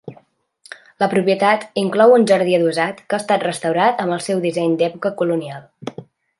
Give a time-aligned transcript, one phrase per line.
[1.03, 5.17] La propietat inclou un jardí adossat que ha estat restaurat amb el seu disseny d'època
[5.23, 5.73] colonial.